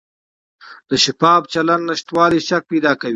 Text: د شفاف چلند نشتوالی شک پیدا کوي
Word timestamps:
د 0.89 0.91
شفاف 1.03 1.41
چلند 1.53 1.83
نشتوالی 1.91 2.39
شک 2.47 2.63
پیدا 2.71 2.91
کوي 2.99 3.09